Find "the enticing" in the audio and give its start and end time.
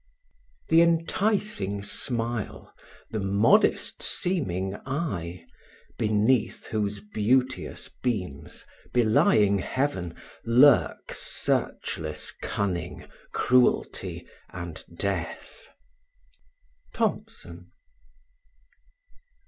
0.69-1.83